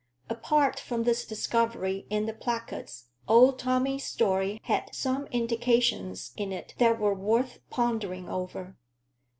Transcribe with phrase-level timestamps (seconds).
[0.31, 6.73] Apart from this discovery in the placards, old Tommy's story had some indications in it
[6.79, 8.77] that were worth pondering over.